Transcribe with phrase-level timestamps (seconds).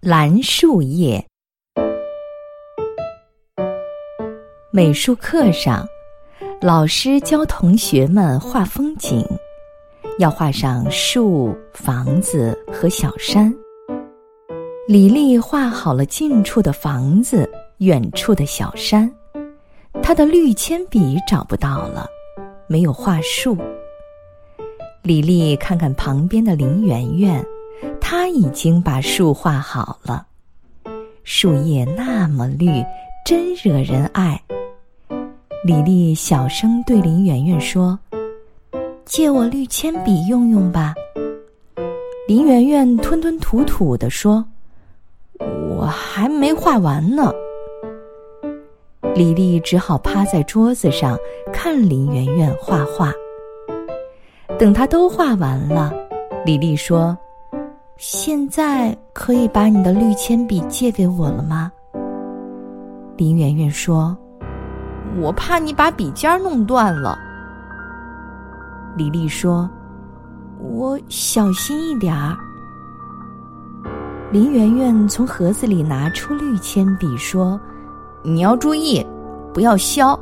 [0.00, 1.26] 蓝树叶。
[4.70, 5.84] 美术课上，
[6.60, 9.26] 老师教同学们画风景，
[10.20, 13.52] 要画上树、房子和小山。
[14.86, 19.12] 李丽画好了近处的房子，远处的小山。
[20.00, 22.06] 她的绿铅笔找不到了，
[22.68, 23.58] 没有画树。
[25.02, 27.44] 李丽看看旁边的林媛媛。
[28.10, 30.26] 他已经把树画好了，
[31.24, 32.82] 树叶那么绿，
[33.22, 34.42] 真惹人爱。
[35.62, 37.98] 李丽小声对林媛媛说
[39.04, 40.94] ：“借我绿铅笔用用吧。”
[42.26, 44.42] 林媛媛吞吞吐吐地说
[45.68, 47.30] ：“我还没画完呢。”
[49.14, 51.14] 李丽只好趴在桌子上
[51.52, 53.12] 看林媛媛画画。
[54.58, 55.92] 等她都画完了，
[56.46, 57.14] 李丽说。
[57.98, 61.72] 现在可以把你的绿铅笔借给我了吗？
[63.16, 64.16] 林媛媛说
[65.20, 67.18] ：“我怕你把笔尖弄断了。”
[68.96, 69.68] 李丽说
[70.62, 72.38] ：“我小心一点儿。”
[74.30, 77.60] 林媛媛从盒子里拿出绿铅笔说
[78.22, 79.04] ：“你要注意，
[79.52, 80.16] 不要削，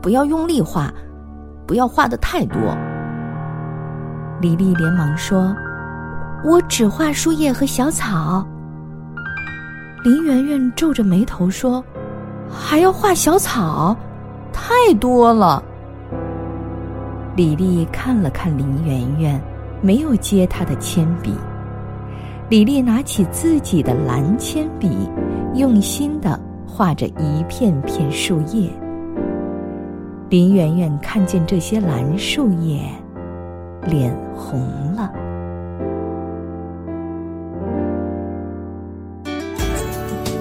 [0.00, 0.90] 不要用力画，
[1.66, 2.58] 不要画的太多。”
[4.40, 5.54] 李丽连忙说。
[6.42, 8.46] 我只画树叶和小草。
[10.02, 11.84] 林媛媛皱着眉头说
[12.48, 13.94] ：“还要画小草，
[14.52, 15.62] 太多了。”
[17.36, 19.40] 李丽看了看林媛媛，
[19.82, 21.34] 没有接她的铅笔。
[22.48, 25.08] 李丽拿起自己的蓝铅笔，
[25.54, 28.70] 用心的画着一片片树叶。
[30.30, 32.80] 林媛媛看见这些蓝树叶，
[33.84, 34.60] 脸红
[34.94, 35.12] 了。